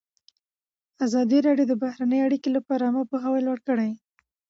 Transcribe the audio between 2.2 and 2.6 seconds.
اړیکې